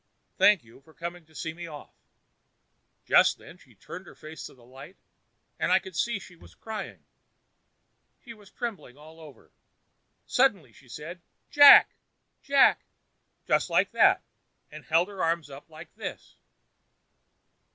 Thank 0.35 0.63
you 0.63 0.81
for 0.81 0.95
coming 0.95 1.27
to 1.27 1.35
see 1.35 1.53
me 1.53 1.67
off.' 1.67 1.93
"Just 3.05 3.37
then 3.37 3.59
she 3.59 3.75
turned 3.75 4.07
her 4.07 4.15
face 4.15 4.43
to 4.47 4.55
the 4.55 4.65
light, 4.65 4.97
and 5.59 5.71
I 5.71 5.79
saw 5.79 6.17
she 6.17 6.35
was 6.35 6.55
crying. 6.55 7.05
She 8.23 8.33
was 8.33 8.49
trembling 8.49 8.97
all 8.97 9.19
over. 9.19 9.51
Suddenly 10.25 10.73
she 10.73 10.89
said, 10.89 11.21
'Jack! 11.51 11.93
Jack!' 12.41 12.85
just 13.45 13.69
like 13.69 13.91
that, 13.91 14.23
and 14.71 14.85
held 14.85 15.07
up 15.07 15.11
her 15.13 15.23
arms 15.23 15.51
like 15.69 15.93
this." 15.93 16.35